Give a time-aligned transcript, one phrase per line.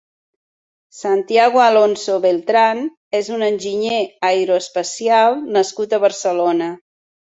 [0.99, 2.83] Santiago Alonso Beltrán
[3.21, 6.77] és un enginyer aeroespacial nascut a Barcelona.